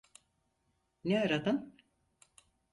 Ne 1.03 1.19
aradın? 1.21 1.75